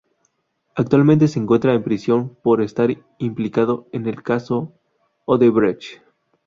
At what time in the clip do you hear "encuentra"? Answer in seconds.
1.37-1.75